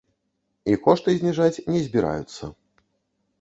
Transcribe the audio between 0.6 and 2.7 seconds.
І кошты зніжаць не збіраюцца.